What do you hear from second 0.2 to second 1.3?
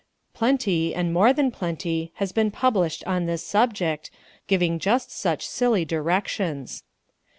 Plenty, and